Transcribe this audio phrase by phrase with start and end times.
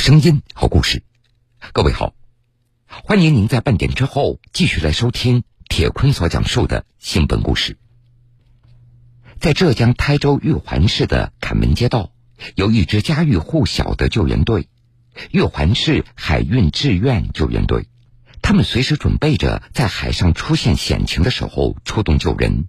[0.00, 1.02] 声音，好故事。
[1.74, 2.14] 各位好，
[2.86, 7.76] 欢迎您在半点之后继续来收听铁坤所讲述的新闻故事。
[9.38, 12.12] 在浙江台州玉环市的坎门街道，
[12.54, 14.68] 有一支家喻户晓的救援队——
[15.32, 17.86] 玉环市海运志愿救援队。
[18.40, 22.68] 他们随时准备着在海上出现险情的时候出动救人。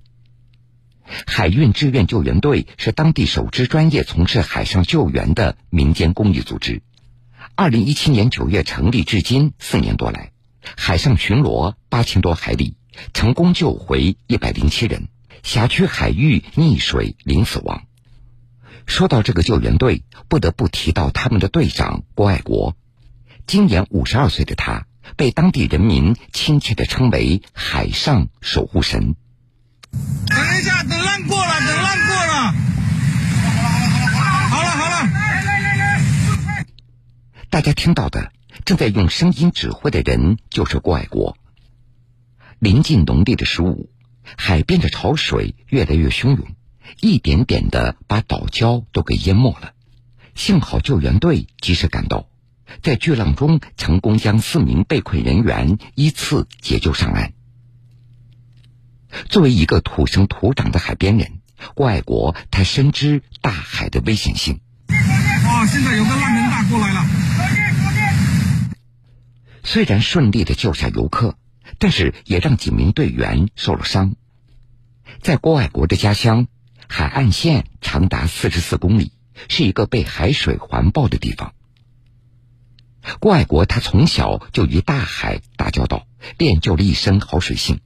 [1.05, 6.81] 海运志愿救援队是当地首支专业从事海上救援的民间公益组织。
[7.55, 10.31] 二零一七年九月成立至今四年多来，
[10.77, 12.75] 海上巡逻八千多海里，
[13.13, 15.09] 成功救回一百零七人，
[15.43, 17.83] 辖区海域溺水零死亡。
[18.87, 22.75] 说到这个救援队，不得不提到他们的队长郭爱国。
[23.45, 24.87] 今年五十二岁的他，
[25.17, 29.15] 被当地人民亲切的称为“海上守护神”。
[29.91, 32.53] 等一下，等浪过了，等浪过了。
[34.49, 36.01] 好了好了，来来来来，
[37.51, 38.31] 大家听到的
[38.63, 41.37] 正在用声音指挥的人就是郭爱国。
[42.59, 43.89] 临近农历的十五，
[44.37, 46.47] 海边的潮水越来越汹涌，
[47.01, 49.73] 一点点的把岛礁都给淹没了。
[50.33, 52.29] 幸好救援队及时赶到，
[52.81, 57.33] 在巨浪中成功将四名被困人员依次解救上岸。
[59.27, 61.41] 作为一个土生土长的海边人，
[61.75, 64.61] 郭爱国他深知大海的危险性。
[64.87, 67.30] 哇，现在有个浪人大过来了。
[69.73, 71.37] 虽然顺利的救下游客，
[71.79, 74.15] 但是也让几名队员受了伤。
[75.21, 76.47] 在郭爱国的家乡，
[76.89, 79.13] 海岸线长达四十四公里，
[79.47, 81.53] 是一个被海水环抱的地方。
[83.21, 86.05] 郭爱国他从小就与大海打交道，
[86.37, 87.79] 练就了一身好水性。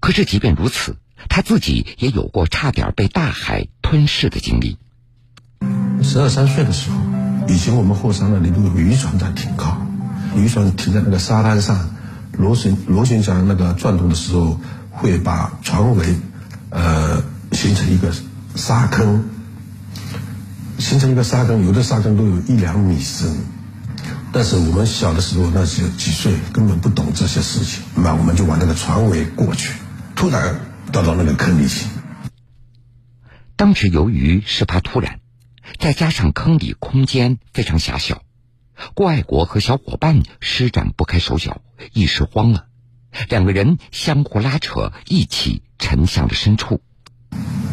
[0.00, 0.96] 可是即便如此，
[1.28, 4.78] 他自己也有过差点被大海吞噬的经历。
[6.02, 6.98] 十二三岁的时候，
[7.46, 9.83] 以前我们后山那里有渔船在停靠，
[10.36, 11.90] 渔船停在那个沙滩上，
[12.32, 16.16] 螺旋螺旋桨那个转动的时候，会把船尾
[16.70, 17.22] 呃
[17.52, 18.12] 形成一个
[18.54, 19.24] 沙坑，
[20.78, 23.34] 形成一个沙坑，有的沙坑都有一两米深。
[24.32, 29.72] 但是我们小的时候，那时几岁，根本不懂这些事情，那我们就往那个船尾过去，
[30.16, 31.86] 突然掉到那个坑里去。
[33.54, 35.20] 当时由于事发突然，
[35.78, 38.23] 再加上坑里空间非常狭小，
[38.94, 41.60] 郭爱国和小伙伴施展不开手脚，
[41.92, 42.66] 一时慌了，
[43.28, 46.80] 两个人相互拉扯，一起沉向了深处。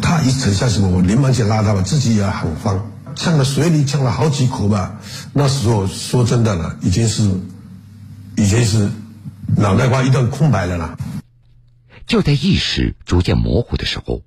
[0.00, 2.90] 他一沉下去，我连忙去拉他吧，自己也很慌。
[3.14, 4.98] 呛了水里呛了好几口吧，
[5.34, 7.22] 那时候说真的了，已经是，
[8.36, 8.90] 已经是
[9.56, 10.96] 脑袋瓜一段空白了啦。
[12.06, 14.22] 就在意识逐渐模糊的时候，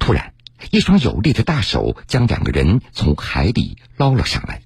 [0.00, 0.34] 突然
[0.72, 4.62] 一双有力的大手将两个人从海里捞了上来。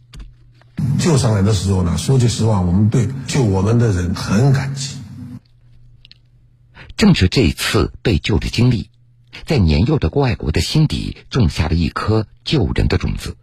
[0.98, 4.96] 救上来的时候呢，说句实话，我们对救我们的人很感激。
[6.96, 8.90] 正是这次被救的经历，
[9.46, 13.36] 在年幼的郭爱国的心底种下了一颗救人的种子。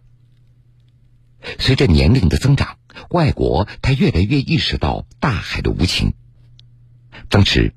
[1.58, 2.76] 随着年龄的增长，
[3.10, 6.14] 外国他越来越意识到大海的无情。
[7.28, 7.72] 当时，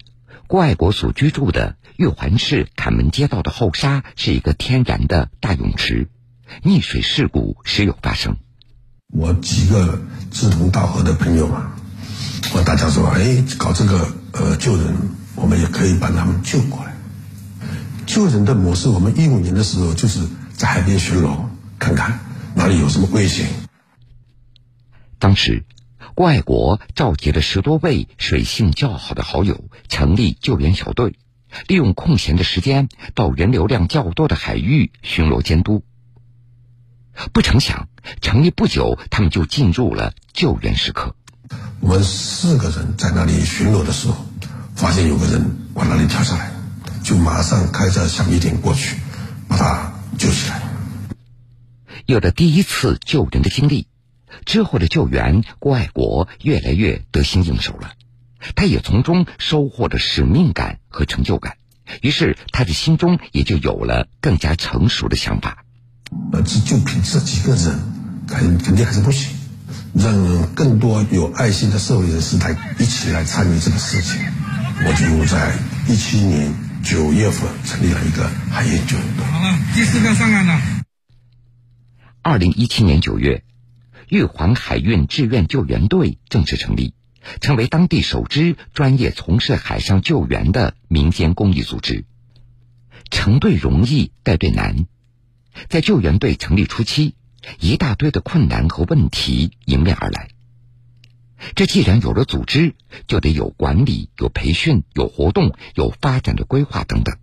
[0.48, 6.10] 郭爱国所居住的玉环市坎门街道的后沙是一个天然的大泳池，
[6.64, 8.38] 溺水事故时有发生。
[9.12, 10.00] 我几个
[10.32, 11.74] 志同道合的朋友嘛，
[12.54, 14.96] 我大家说，哎，搞这个呃救人，
[15.36, 16.96] 我们也可以把他们救过来。
[18.06, 21.46] 救人的模式，我们一五年的时候就是在海边巡逻，
[21.80, 22.20] 看看。
[22.56, 23.48] 哪里有什么危险？
[25.18, 25.66] 当时，
[26.14, 31.16] 郭爱国召集了十多位水性较好的好友，成立救援小队，
[31.68, 35.84] 利用空闲的时间到人流量较多的海域巡逻监督。
[37.34, 37.88] 不成想，
[38.22, 41.16] 成立不久，他们就进入了救援时刻。
[41.80, 44.26] 我们四个人在那里巡逻的时候，
[44.76, 45.44] 发现有个人
[45.74, 46.52] 往那里跳下来，
[47.04, 48.98] 就马上开着橡皮艇过去，
[49.48, 50.62] 把他救起来。
[52.06, 53.88] 有了第一次救人的经历，
[54.46, 57.92] 之后的救援，郭爱国越来越得心应手了。
[58.56, 61.58] 他也从中收获了使命感和成就感，
[62.02, 65.66] 于是他的心中也就有了更加成熟的想法。
[66.32, 67.80] 呃，就就凭这几个人，
[68.28, 69.36] 肯肯定还是不行，
[69.94, 74.22] 让更多有爱心的社会人士来一起来参与这个事情。
[74.82, 75.58] 我就在
[75.88, 76.54] 一七年
[76.84, 79.26] 九月份成立了一个海燕救援队。
[79.26, 80.62] 好了，第四个上岸了。
[82.22, 83.44] 二零一七年九月，
[84.08, 86.94] 玉环海运志愿救援队正式成立，
[87.42, 92.06] 成为当地首支专业从事海上救援的民间公益组织。
[93.10, 94.86] 成队容易，带队难。
[95.68, 97.16] 在救援队成立初期，
[97.60, 100.30] 一大堆的困难和问题迎面而来。
[101.56, 102.76] 这既然有了组织，
[103.08, 107.18] 就得有管理、有培训、有活动、有发展的规划等等。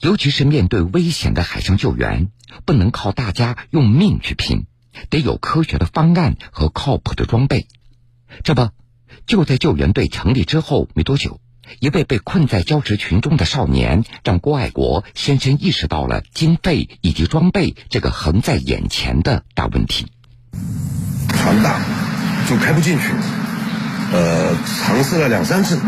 [0.00, 2.32] 尤其是面对危险的海上救援，
[2.64, 4.66] 不能靠大家用命去拼，
[5.10, 7.68] 得有科学的方案和靠谱的装备。
[8.42, 8.70] 这不，
[9.26, 11.40] 就在救援队成立之后没多久，
[11.80, 20.06] 一位被困在礁石群中的少年，让郭爱国深深意识到了经费以及装备这个横在眼前的大问题。
[21.28, 21.80] 船大，
[22.48, 23.04] 就开不进去。
[24.12, 25.78] 呃，尝试了两三次，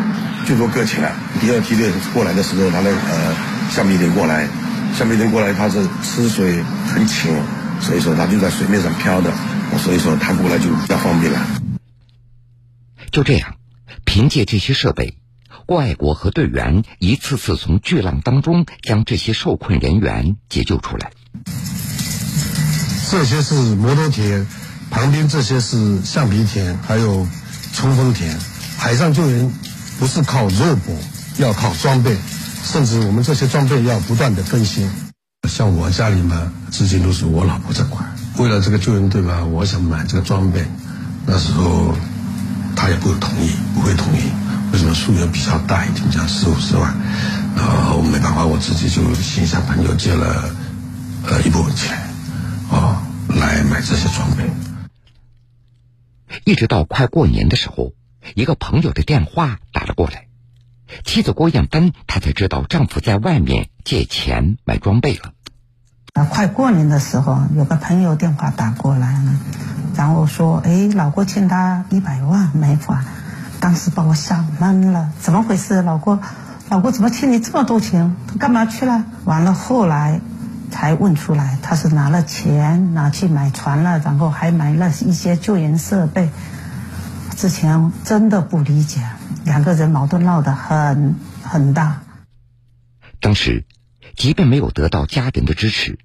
[0.46, 1.12] 就说搁浅。
[1.40, 3.36] 第二梯队过来的时候，他的呃
[3.70, 4.48] 橡皮艇过来，
[4.96, 7.42] 橡皮艇过来，它是吃水很浅，
[7.80, 9.32] 所以说它就在水面上漂的，
[9.78, 11.40] 所以说它过来就比较方便了。
[13.12, 13.54] 就这样，
[14.04, 15.17] 凭借这些设备，
[15.68, 21.12] 郭爱国和队员一次次从巨浪当中将这些受困人员解救出来。
[23.10, 24.46] 这些是摩托艇，
[24.90, 27.28] 旁边这些是橡皮艇，还有。
[27.74, 28.26] 冲锋艇，
[28.78, 29.52] 海上救援
[30.00, 30.96] 不是靠肉搏，
[31.36, 32.16] 要靠装备，
[32.64, 34.90] 甚至我们这些装备要不断的更新。
[35.48, 38.16] 像我家里嘛，资金都是我老婆在管。
[38.38, 40.64] 为了这个救援队吧，我想买这个装备，
[41.26, 41.94] 那时候
[42.74, 44.22] 他也不同意，不会同意。
[44.72, 46.94] 为什么数额比较大一点，讲四五十万，
[47.56, 50.50] 然后没办法，我自己就先向朋友借了
[51.26, 51.96] 呃一部分钱，
[52.70, 54.44] 啊，来买这些装备。
[56.44, 57.92] 一直到快过年的时候，
[58.34, 60.26] 一个朋友的电话打了过来，
[61.04, 65.32] 妻子郭艳芬她才知道丈夫在外面借钱买装备了。
[66.12, 69.40] 啊，快过年的时候，有个朋友电话打过来了，
[69.96, 73.04] 然后说：“哎，老郭欠他一百万没还。”
[73.60, 75.82] 当时把我吓懵了，怎么回事？
[75.82, 76.20] 老郭，
[76.68, 78.16] 老郭怎么欠你这么多钱？
[78.26, 79.04] 他干嘛去了？
[79.24, 80.20] 完了，后来。
[80.70, 86.28] 才问出来，他是拿了钱拿去买船了，然后还买了一些救援设备。
[87.34, 89.00] 之前真的不理解，
[89.46, 92.02] 两个人矛盾闹得很很大。
[93.18, 93.64] 当时，
[94.14, 95.98] 即便没有得到家人的支持，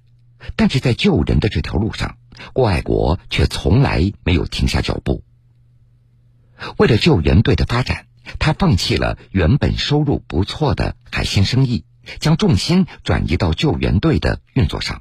[0.56, 2.16] 但是在救人的这条路上，
[2.54, 5.24] 郭爱国却从来没有停下脚步。
[6.76, 8.06] 为了救援队的发展，
[8.38, 11.84] 他放弃了原本收入不错的海鲜生意。
[12.20, 15.00] 将重心转移到救援队的运作上，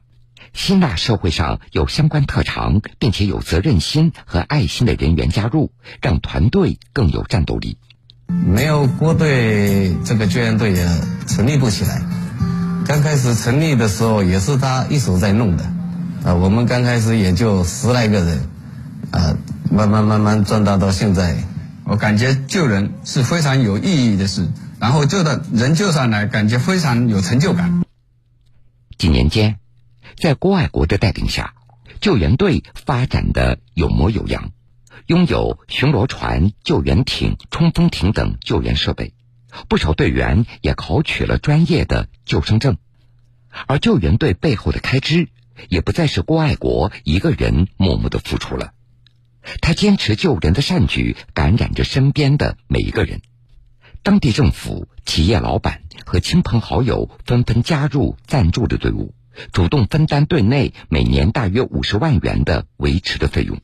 [0.54, 7.78] 吸纳社会上有相关特长并且有责任心和爱心的人员加入，让团队更有战斗力。
[8.28, 10.88] 没有郭队，这个救援队也
[11.28, 12.02] 成立不起来。
[12.86, 15.66] 刚开始成立的时候，也是他一手在弄的。
[16.24, 18.50] 啊，我们刚开始也就十来个人，
[19.12, 19.38] 啊，
[19.74, 21.36] 慢慢慢慢壮大到现在。
[21.86, 24.48] 我感觉救人是非常有意义的事。
[24.80, 27.82] 然后救的人救上来，感觉非常有成就感。
[29.00, 29.58] 几年间，
[30.16, 31.56] 在郭爱国的带领下，
[32.02, 34.52] 救援队发展的有模有样，
[35.08, 39.16] 拥有巡逻船、救援艇、冲锋艇等救援设备，
[39.70, 42.78] 不少队员也考取了专业的救生证。
[43.66, 45.30] 而救援队背后的开支，
[45.68, 48.74] 也不再是郭爱国一个人默默的付出了，
[49.62, 53.22] 他坚持救人的善举，感染着身边的每一个人。
[54.02, 59.14] 当地政府、企业老板和亲朋好友纷纷加入赞助的队伍，
[59.52, 63.60] 主动分担队内每年大约五十万元的维持的费用。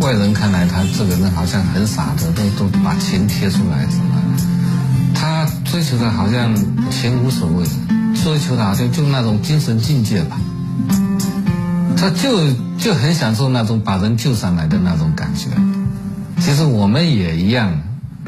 [0.00, 4.36] 外人看来，他这个人好像很傻的，都都把钱贴出来什么？
[5.14, 6.54] 他追求的好像
[6.90, 7.64] 钱无所谓，
[8.22, 10.38] 追求的好像就那种精神境界吧。
[12.04, 15.48] 他就就很享受那种把人救上来的那种感觉。
[16.38, 17.80] 其实我们也一样。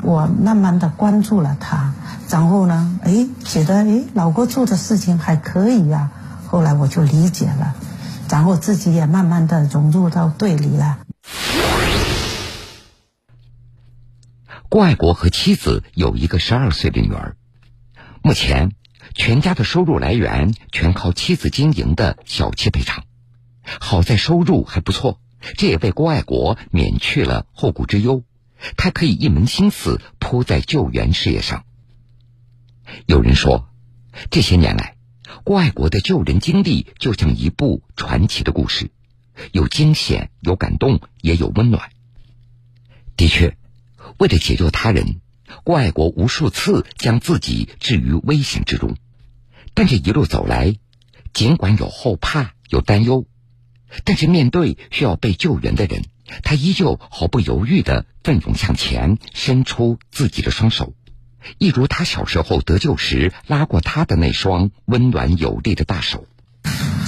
[0.02, 1.92] 我慢慢的关注了他，
[2.30, 6.10] 然后呢，哎，觉得哎，老郭做的事情还可以呀。
[6.46, 7.74] 后来我就理解了，
[8.30, 11.00] 然后自己也慢慢的融入到队里了。
[14.70, 17.36] 郭爱国和妻子有一个十二岁的女儿，
[18.22, 18.72] 目前
[19.14, 23.04] 全家的收入来源全靠妻子经营的小汽配厂。
[23.80, 25.20] 好在收入还不错，
[25.56, 28.24] 这也为郭爱国免去了后顾之忧。
[28.76, 31.64] 他可以一门心思扑在救援事业上。
[33.04, 33.68] 有人说，
[34.30, 34.96] 这些年来，
[35.44, 38.90] 郭爱国的救人经历就像一部传奇的故事，
[39.52, 41.90] 有惊险，有感动，也有温暖。
[43.16, 43.56] 的确，
[44.18, 45.20] 为了解救他人，
[45.64, 48.96] 郭爱国无数次将自己置于危险之中。
[49.74, 50.76] 但这一路走来，
[51.34, 53.26] 尽管有后怕，有担忧，
[54.04, 56.02] 但是面对需要被救援的人。
[56.42, 60.92] 他依旧毫不犹豫的奋勇向前，伸出自己的双手，
[61.58, 66.26] 一如他小时候得救时拉过他的那双温暖有力的大手。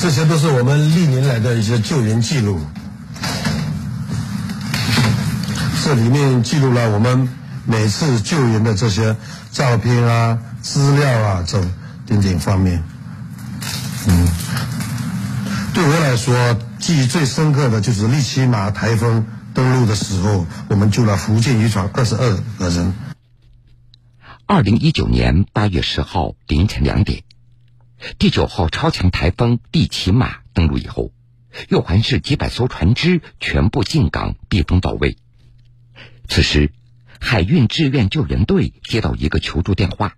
[0.01, 2.61] 这些都是我们历年来的一些救援记录。
[5.83, 7.29] 这里面记录了我们
[7.65, 9.17] 每次救援的这些
[9.51, 11.61] 照片啊、资料啊，这
[12.07, 12.85] 等等方面。
[14.07, 14.29] 嗯，
[15.75, 22.95] 对我来说，记忆最深刻的就是利奇马台风登陆的时候，我们救了福建渔船二十二个人。
[24.47, 27.25] 二零一九年八月十号凌晨两点，
[28.19, 31.11] 第九号超强台风利奇马登陆以后，
[31.69, 35.19] 玉环市几百艘船只全部进港避风到位。
[36.29, 36.73] 此时，
[37.21, 40.15] 海运志愿救援队接到一个求助电话：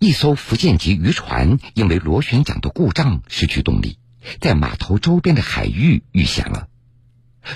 [0.00, 3.98] 一艘福建籍渔船因为螺旋桨的故障失去动力，
[4.40, 6.68] 在码头周边的海域遇险了。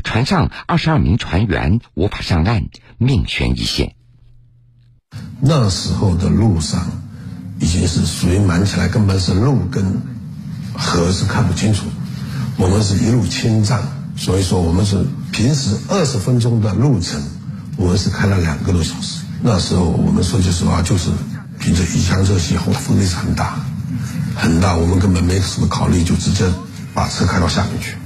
[0.04, 3.96] 船上二十二名船员无法上岸，命悬一线。
[5.40, 6.86] 那时候的路上
[7.58, 10.00] 已经是水满起来，根本是路跟
[10.74, 11.86] 河是看不清楚。
[12.56, 13.82] 我们是一路清障，
[14.16, 17.20] 所以说我们是平时二十分钟的路程。
[17.76, 21.10] 我们是开了两个多小时，那时候我们说句实话，就是
[21.58, 23.58] 凭着一腔热血，后风力是很大，
[24.40, 26.50] 很大，我们根本没什么考虑，就直接
[26.94, 27.98] 把车开到下面去。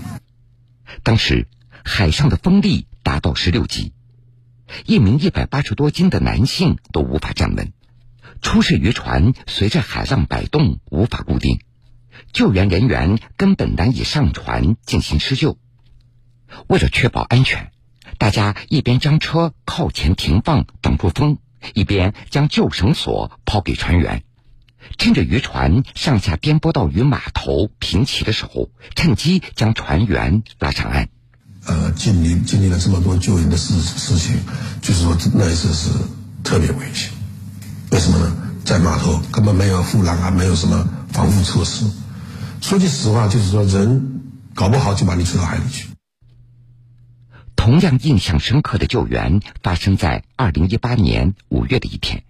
[1.05, 1.47] 当时
[1.85, 3.93] 海上的风力达到十六级，
[4.85, 7.73] 一名一百八十多斤的男性都无法站稳，
[8.43, 11.61] 出事渔船随着海浪摆动无法固定，
[12.33, 15.57] 救援人员根本难以上船进行施救。
[16.67, 17.71] 为了确保安全。
[18.19, 21.39] 大家一边将车靠前停放挡住风，
[21.75, 24.25] 一边将救绳索抛给船员，
[24.99, 31.09] 趁着渔船上下颠簸到与码头平齐的时候，趁机将船员拉上岸。
[31.67, 34.37] 呃，经历经历了这么多救援的事事情，
[34.83, 35.91] 就是说那一次是
[36.43, 37.11] 特别危险。
[37.91, 38.37] 为什么呢？
[38.65, 41.87] 在码头根本没有护栏啊，没有什么防护措施。
[42.61, 44.23] 说句实话，就是说人
[44.55, 45.89] 搞不好就把你吹到海里去。
[47.57, 52.25] 同样印象深刻的救援发生在二零一八年五月的一天，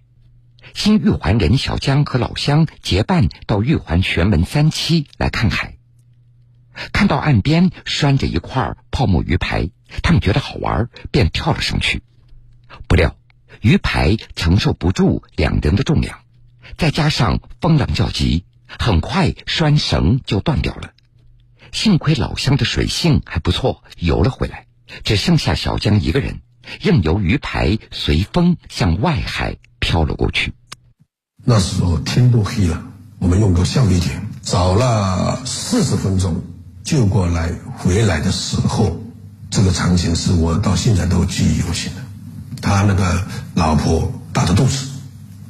[0.75, 5.77] 新玉环人小江和老乡结伴到玉环玄门三期来看海。
[6.91, 9.69] 看到岸边拴着一块泡沫鱼排，
[10.03, 12.03] 他们觉得好玩，便跳了上去。
[12.89, 13.15] 不料
[13.61, 16.19] 鱼排承受不住两人的重量，
[16.77, 20.91] 再加上风浪较急，很快拴绳就断掉了。
[21.71, 24.67] 幸亏老乡的水性还不错，游了回来。
[25.03, 26.41] 只剩下小江一个人，
[26.81, 30.53] 任由鱼排随风向外海飘了过去。
[31.47, 32.81] 那时候天都黑了，
[33.19, 34.11] 我们用个橡皮艇
[34.41, 36.41] 找了四十分钟，
[36.83, 38.99] 救过来回来的时候，
[39.51, 42.01] 这个场景是我到现在都记忆犹新的。
[42.61, 43.23] 他那个
[43.53, 44.87] 老婆大着肚子，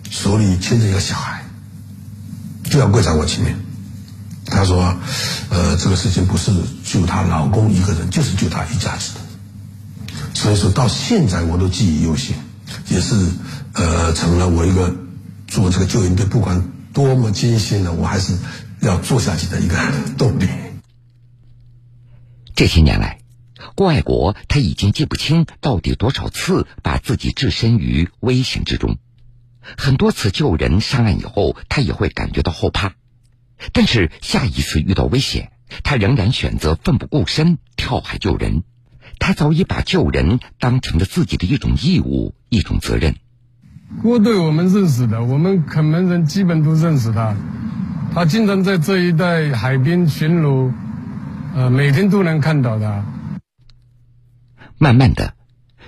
[0.09, 1.41] 手里牵着一个小孩，
[2.65, 3.55] 就要跪在我前面。
[4.47, 4.93] 他说
[5.49, 6.51] ：“呃，这个事情不是
[6.83, 9.21] 救她老公一个人，就是救她一家子的。”
[10.35, 12.35] 所以说到现在我都记忆犹新，
[12.89, 13.15] 也是
[13.73, 14.93] 呃成了我一个
[15.55, 18.37] 做这个救援队不管多么艰辛呢，我还是
[18.81, 19.77] 要做下去的一个
[20.17, 20.49] 动力。
[22.53, 23.19] 这些年来，
[23.73, 28.97] 郭爱国他已经记不清到底多少次把自己置身于危险之中，
[29.77, 32.91] 很多次救人上岸以后，他也会感觉到后怕，
[33.71, 35.53] 但是下一次遇到危险，
[35.85, 38.63] 他仍然选择奋不顾身跳海救人。
[39.19, 43.15] 他早已把救人当成了自己的一种义务、一种责任。
[44.01, 47.35] 郭队我们认识的，我们垦门人基本都认识他。
[48.13, 50.71] 他经常在这一带海边巡逻，
[51.55, 53.05] 呃，每天都能看到他。
[54.77, 55.33] 慢慢的，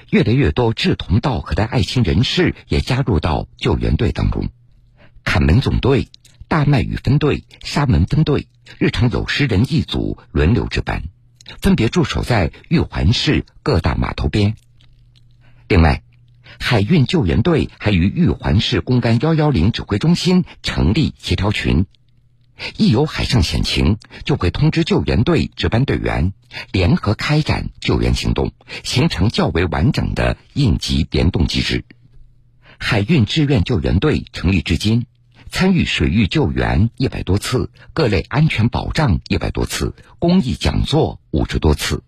[0.09, 4.49] 越来越多志同道合的爱心人士也加入到救援队当中。
[5.23, 6.09] 坎门总队、
[6.47, 11.03] 大麦屿分队、沙门分队，日常有十人一组轮流值班。
[11.61, 14.55] 分别驻守在玉环市各大码头边。
[15.69, 16.03] 另外，
[16.59, 21.85] 海运救援队还与玉环市公干幺幺零指挥中心成立协调群，
[22.77, 26.33] 一有海上险情，就会通知救援队值班队员，
[26.71, 28.51] 联合开展救援行动，
[28.83, 31.85] 形成较为完整的应急联动机制。
[32.77, 35.05] 海运志愿救援队成立至今。
[35.49, 42.03] 参与水域救援一百多次，各类安全保障一百多次，公益讲座五十多次。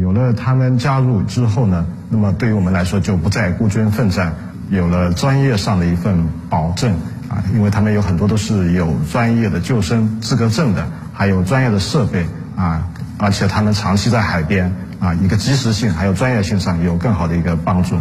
[0.00, 4.34] 有了他们加入之后呢，那么对于我们来说就不再孤军奋战，
[4.70, 6.92] 有了专业上的一份保证
[7.28, 17.96] 啊，因为他们有很多都是有专业的救生资格证的，还有专业的设备啊，而且他们长期在海边啊，一个及时性还有专业性上有更好的一个帮助。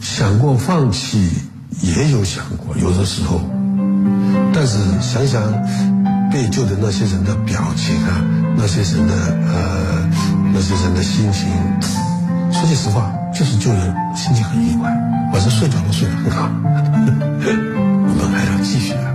[0.00, 1.30] 想过放弃，
[1.80, 3.40] 也有想过，有的时候。
[4.52, 5.42] 但是想想，
[6.32, 8.22] 被救的那些人的表情啊，
[8.56, 9.14] 那些人的
[9.46, 10.10] 呃，
[10.52, 11.48] 那些人的心情，
[12.52, 14.90] 说句实话，就是救人心情很愉快，
[15.32, 16.48] 晚上睡觉都睡得很好。
[17.42, 19.14] 我们还要继续啊，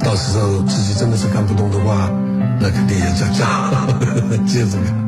[0.00, 2.10] 到时候自己真的是干不动的话，
[2.60, 3.46] 那肯定也叫叫
[4.46, 5.02] 接着干。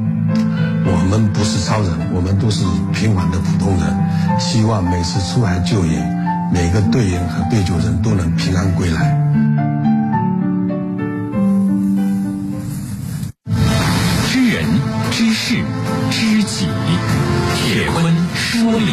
[0.87, 4.39] 我们不是超人，我们都是平凡的普通人。
[4.39, 9.17] 希望每次出海救援，每个队员和被救人都能平安归来。
[16.45, 16.67] 己，
[17.57, 18.93] 铁坤说理。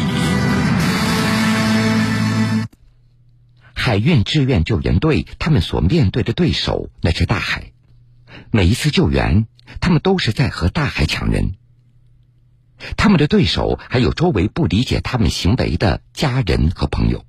[3.73, 7.73] 海运志愿救援队，他们所面对的对手那是大海。
[8.51, 9.47] 每一次救援，
[9.81, 11.55] 他们都是在和大海抢人。
[12.95, 17.25] 他们的对手还有周围不理解他们行为的家人和朋友，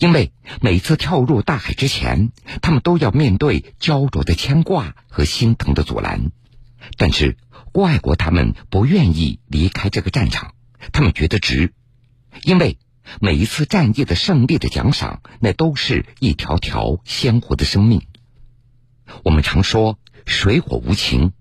[0.00, 2.30] 因为每次跳入大海之前，
[2.62, 6.32] 他们都要面对焦灼的牵挂和心疼的阻拦。
[6.96, 7.36] 但是
[7.72, 10.54] 郭爱国他们不愿意离开这个战场，
[10.92, 11.72] 他们觉得值，
[12.42, 12.78] 因为
[13.20, 18.02] 每一次战役的胜利的奖赏，那都是一条条鲜活的生命。
[19.24, 21.32] 我们常说水火无情。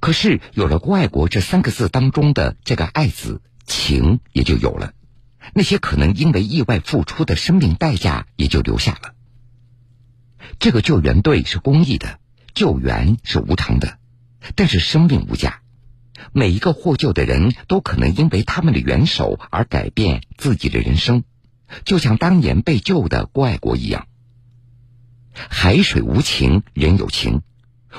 [0.00, 4.94] 可是有了“郭爱国”这三个字当中的这个“爱”字，情也就有了。
[5.52, 9.14] 那些可能因为意外付出的生命代价也就留下了。
[10.58, 12.18] 这个救援队是公益的，
[12.54, 13.98] 救援是无偿的，
[14.54, 15.60] 但是生命无价。
[16.32, 21.24] 每一个获救的人都可能因为他们的援手而改变自己的人生，
[21.84, 24.06] 就像当年被救的郭爱国一样。
[25.32, 27.42] 海水无情，人有情。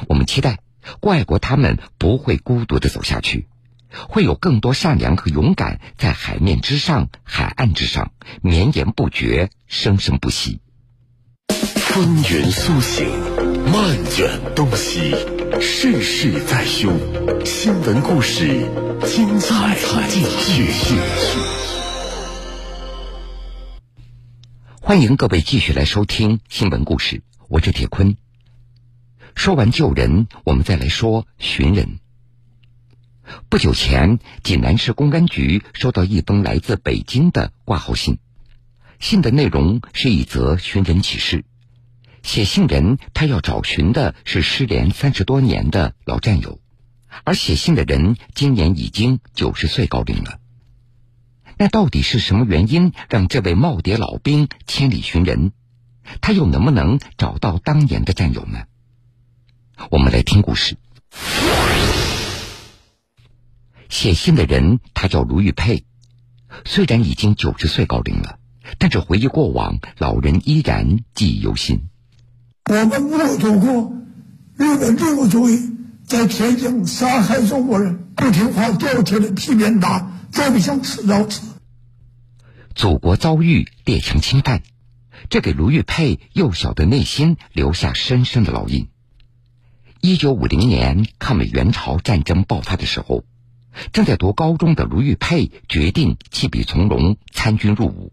[0.08, 0.60] 我们期待。
[1.00, 3.48] 怪国他们不会孤独的走下去，
[3.90, 8.12] 会有更多善良和勇敢在海面之上、海岸之上
[8.44, 10.62] 绵延不绝、生生不息。
[11.50, 13.08] 风云苏醒，
[13.72, 15.16] 漫卷东西，
[15.60, 16.94] 世事在胸。
[17.44, 18.48] 新闻故事，
[19.08, 19.76] 精彩
[20.08, 20.68] 继续。
[24.80, 28.18] 欢迎各位继续来收听新闻故事，我是铁坤。
[29.34, 32.00] 说完救人，我们再来说寻人。
[33.50, 38.20] 不久前，济南市公安局收到一封来自北京的挂号信，
[39.00, 41.44] 信的内容是一则寻人启事。
[42.26, 46.60] 写信人他要找寻的是失联三十多年的老战友，
[47.24, 50.40] 而写信的人今年已经九十岁高龄了。
[51.60, 55.52] 那到底是什么原因让这位耄耋老兵千里寻人？
[56.20, 58.64] 他又能不能找到当年的战友呢？
[59.92, 60.78] 我们来听故事。
[63.88, 65.86] 写信的人他叫卢玉佩，
[66.66, 68.40] 虽然已经九十岁高龄了，
[68.80, 71.88] 但是回忆过往，老人依然记忆犹新。
[72.68, 73.94] 我们没有祖国，
[74.58, 81.42] 日本帝国主义在天津杀害中国人，不听话掉铁的皮鞭打，再不想吃老子。
[82.74, 84.64] 祖国遭遇列强侵犯，
[85.30, 88.88] 这给卢玉佩幼小的内心留下深深的烙印。
[90.02, 93.26] 一九五零年，抗美援朝战争爆发的时候，
[93.94, 98.12] 正在读高中的卢玉佩决定弃笔从戎，参军入伍。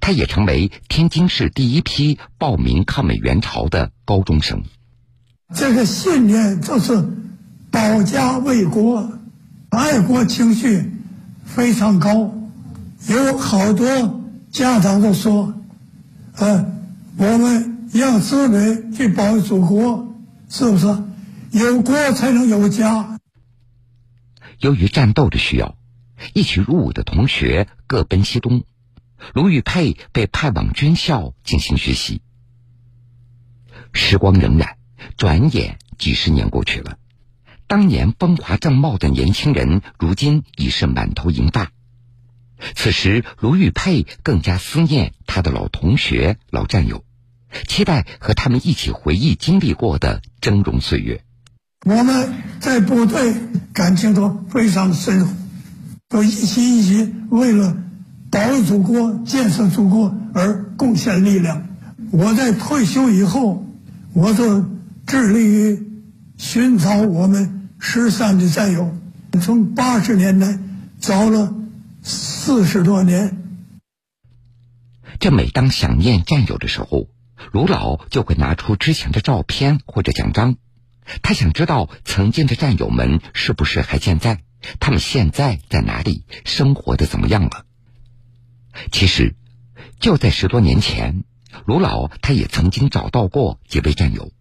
[0.00, 4.62] 他也成为天津市第一批报名抗美援朝的高中生。
[5.54, 7.04] 这个信念就是
[7.70, 9.18] 保家卫国，
[9.70, 10.90] 爱国情绪
[11.44, 12.32] 非常高。
[13.08, 15.54] 有好多家长都说
[16.36, 16.72] ：“呃，
[17.16, 20.14] 我们要子女去保卫祖国，
[20.48, 20.86] 是不是？”
[21.52, 23.18] 有国才能有家。
[24.58, 25.76] 由于战斗的需要，
[26.32, 28.62] 一起入伍的同学各奔西东，
[29.34, 32.22] 卢玉佩被派往军校进行学习。
[33.92, 34.74] 时光荏苒，
[35.16, 36.98] 转眼几十年过去了，
[37.66, 41.70] 当年风华正茂的年轻人，如今已是满头银发。
[42.74, 47.04] 此时，卢玉佩更加思念他的老同学、老战友，
[47.66, 51.24] 期待和他们一起回忆经历过的峥嵘岁月。
[51.84, 53.34] 我们在部队
[53.72, 55.32] 感情都非常深厚，
[56.08, 57.76] 都一心一意为了
[58.32, 61.68] 保卫祖国、建设祖国而贡献力量。
[62.10, 63.66] 我在退休以后，
[64.14, 64.64] 我就
[65.06, 65.90] 致力于
[66.38, 68.96] 寻找我们失散的战友。
[69.42, 70.58] 从八十年代
[70.98, 71.54] 找了
[72.02, 73.36] 四十多年。
[75.20, 77.08] 这每当想念战友的时候，
[77.52, 80.56] 卢老就会拿出之前的照片或者奖章。
[81.20, 84.40] 他想知道曾经的战友们是不是还健在？
[84.80, 86.24] 他们现在在哪里？
[86.46, 87.66] 生活的怎么样了？
[88.90, 89.34] 其实，
[90.00, 91.24] 就在十多年前，
[91.66, 94.32] 卢老他也曾经找到过几位战友。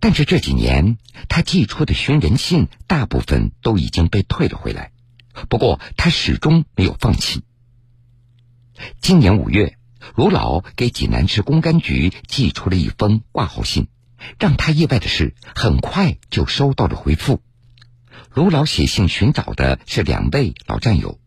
[0.00, 0.96] 但是这几年，
[1.28, 4.92] 他寄出的寻人信大部分都已经被退了回来。
[5.48, 7.42] 不过，他始终没有放弃。
[9.00, 9.76] 今年五月，
[10.16, 13.88] 卢老给济南市公安局寄出了一封挂号信，
[14.38, 17.42] 让他意外的是，很快就收到了回复。
[18.32, 21.18] 卢老写信寻找的是两位老战友，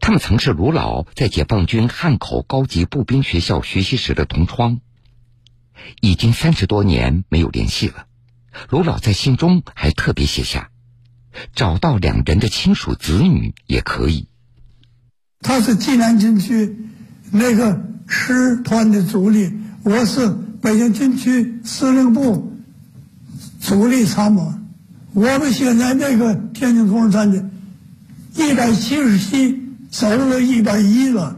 [0.00, 4.80] 他们曾是卢老在解放军汉口高级步兵学校学习时的同窗，
[6.00, 8.06] 已经三十多年没有联系了。
[8.68, 10.70] 卢老在信中还特别写下
[11.54, 14.28] ：“找到两人的亲属子女也可以。”
[15.40, 16.76] 他是济南军区
[17.30, 19.52] 那个师团的主力，
[19.82, 20.28] 我是
[20.60, 22.52] 北京军区司令部
[23.60, 24.52] 主力参谋。
[25.14, 27.48] 我们现在那个天津空战的，
[28.34, 29.61] 一百七十七
[29.92, 31.36] 走了一百一了，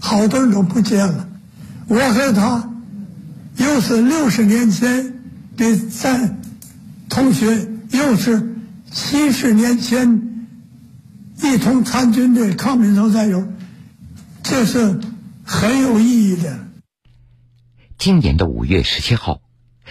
[0.00, 1.28] 好多人都不见了。
[1.86, 2.72] 我和他
[3.56, 5.20] 又是六十年前
[5.56, 6.34] 的在
[7.10, 8.56] 同学，又是
[8.90, 10.48] 七十年前
[11.42, 13.46] 一同参军的抗美援战友，
[14.42, 14.98] 这是
[15.44, 16.58] 很有意义的。
[17.98, 19.42] 今年的五月十七号。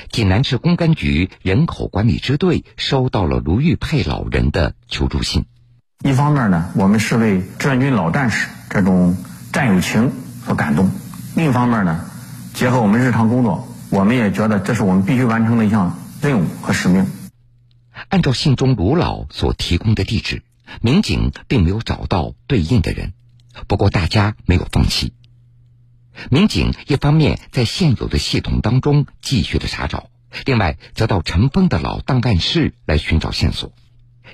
[0.10, 5.45] 济南市公安局人口管理支队收到了卢玉佩老人的求助信。
[6.03, 9.15] 一方面呢，我们是为志愿军老战士这种
[9.53, 10.11] 战友情
[10.43, 10.87] 所感动；
[11.35, 12.09] 另一方面呢，
[12.55, 17.05] 结合我们日常工作，我们也觉得这是我们必须完成的一项任务和使命。
[18.09, 20.41] 按照信中卢老所提供的地址，
[20.81, 23.13] 民警并没有找到对应的人，
[23.67, 25.13] 不过大家没有放弃。
[26.31, 30.09] 民警一方面在现有的系统当中继续的查找，
[30.45, 33.71] 另外则到陈峰的老档案室来寻找线索。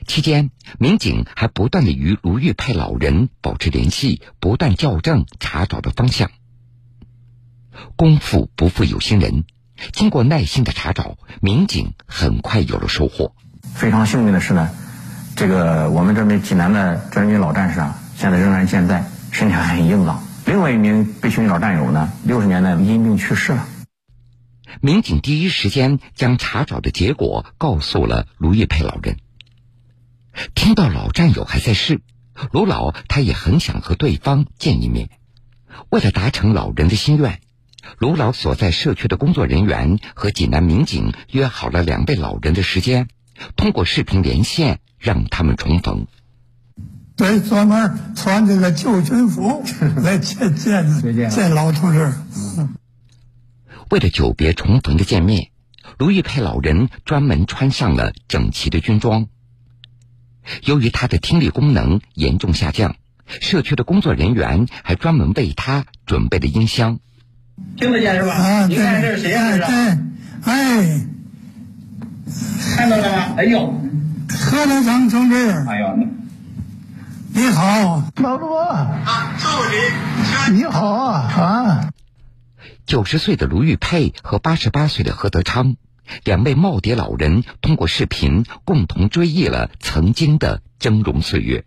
[0.06, 6.30] 期间，民警还不断的与卢玉佩老人保持联系，不断校正查找的方向。
[7.96, 9.46] 功夫不负有心人，
[9.94, 13.34] 经过耐心的查找，民警很快有了收获。
[13.74, 14.70] 非常幸运的是呢，
[15.36, 20.24] 这个我们这名济南的志愿军老战士啊，现在仍然健在，身体还很硬朗。
[20.46, 23.68] 另外一名被寻找战友呢，六十年代因病去世了。
[24.82, 29.18] 民警第一时间将查找的结果告诉了卢玉佩老人。
[30.56, 32.02] 听到老战友还在世，
[32.52, 35.10] 卢老他也很想和对方见一面。
[35.90, 37.40] 为了达成老人的心愿，
[38.00, 43.08] 卢老所在社区的工作人员和济南民警约好了两位老人的时间，
[43.56, 46.08] 通过视频连线让他们重逢。
[47.16, 49.64] 对，专门穿这个旧军服
[50.04, 52.14] 来见见见老同志。
[53.90, 55.50] 为了久别重逢的见面，
[55.98, 59.28] 卢玉佩老人专门穿上了整齐的军装。
[60.64, 62.96] 由于他的听力功能严重下降，
[63.28, 67.00] 社区的工作人员还专门为他准备了音箱。
[67.76, 68.34] 听得见是吧？
[68.34, 69.58] 啊，你看这是谁呀？
[69.58, 69.66] 对，
[70.44, 71.06] 哎，
[72.76, 73.34] 看到了吗？
[73.38, 73.82] 哎呦，
[74.30, 75.50] 何德成同志。
[75.68, 76.08] 哎呦。
[77.34, 81.90] 你好，老罗啊，祝你你好啊啊！
[82.88, 85.76] 九十岁的卢玉佩和八十八岁的何德昌，
[86.24, 91.66] 两位耄耋老人通过视频共同追忆了曾经的峥嵘岁月。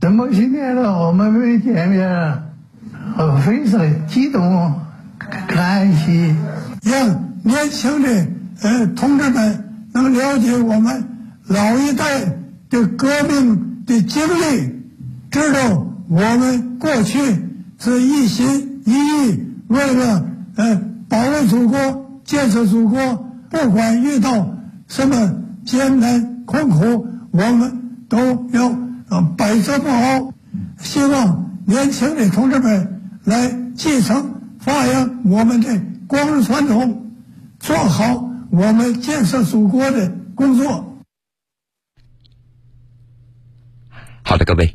[0.00, 2.42] 这么些年了，我们没见面，
[3.16, 4.80] 我非常激动，
[5.48, 6.34] 感谢
[6.82, 8.26] 让年轻的
[8.62, 11.08] 呃同志们能了解我们
[11.46, 12.24] 老一代
[12.68, 14.74] 的革命的经历。
[15.30, 17.18] 知道我们过去
[17.78, 24.56] 是一心一意为了呃保卫祖国、建设祖国，不管遇到
[24.88, 28.18] 什么艰难困苦，我们都
[28.52, 28.68] 要
[29.08, 30.32] 呃百折不挠。
[30.78, 37.12] 希望年轻的同志们来继承发扬我们的光荣传统，
[37.58, 40.98] 做好我们建设祖国的工作。
[44.22, 44.74] 好的，各位。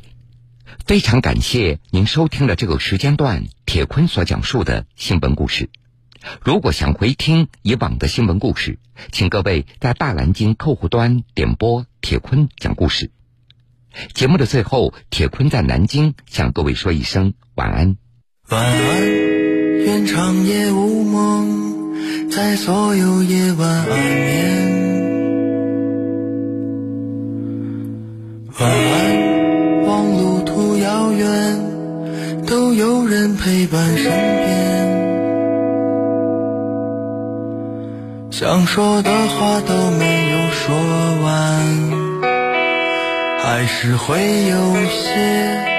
[0.86, 5.69] 非常感谢您收听了这个时间段铁坤所讲述的新闻故事。
[6.43, 8.79] 如果想回听以往的新闻故事，
[9.12, 13.12] 请各位在大蓝鲸客户端点播铁坤讲故事。
[14.13, 17.97] 节目的最后，铁坤在南京向各位说一声晚安。
[18.49, 24.89] 晚安，愿长夜无梦，在所有夜晚安眠。
[28.60, 29.19] 晚安。
[29.84, 34.59] 望路途遥远，都有人陪伴身边。
[38.39, 40.73] 想说的话都没有说
[41.23, 41.60] 完，
[43.43, 45.79] 还是会有些。